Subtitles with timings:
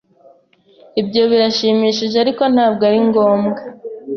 [1.01, 3.61] Ibyo birashimishije, ariko ntabwo ari ngombwa.